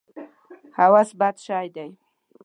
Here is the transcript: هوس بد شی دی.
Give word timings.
هوس 0.77 1.09
بد 1.19 1.35
شی 1.45 1.67
دی. 1.75 1.89